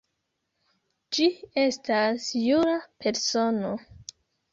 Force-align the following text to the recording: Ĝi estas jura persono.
Ĝi 1.17 1.27
estas 1.63 2.25
jura 2.45 2.73
persono. 3.05 3.71